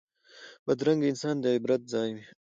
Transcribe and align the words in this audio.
بدرنګه 0.65 1.07
انسان 1.09 1.35
د 1.39 1.45
عبرت 1.55 1.81
ځای 1.93 2.09
وي 2.15 2.23